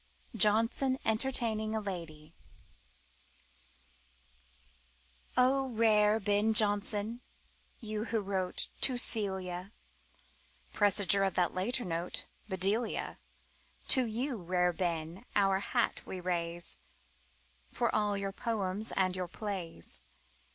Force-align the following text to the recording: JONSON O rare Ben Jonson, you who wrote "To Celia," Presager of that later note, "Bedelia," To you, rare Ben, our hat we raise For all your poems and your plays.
JONSON 0.35 0.97
O 5.37 5.69
rare 5.71 6.19
Ben 6.19 6.53
Jonson, 6.55 7.21
you 7.79 8.05
who 8.05 8.21
wrote 8.21 8.69
"To 8.79 8.97
Celia," 8.97 9.71
Presager 10.73 11.27
of 11.27 11.35
that 11.35 11.53
later 11.53 11.85
note, 11.85 12.25
"Bedelia," 12.49 13.19
To 13.89 14.05
you, 14.07 14.37
rare 14.37 14.73
Ben, 14.73 15.23
our 15.35 15.59
hat 15.59 16.03
we 16.07 16.19
raise 16.19 16.79
For 17.69 17.93
all 17.93 18.17
your 18.17 18.33
poems 18.33 18.91
and 18.93 19.15
your 19.15 19.27
plays. 19.27 20.01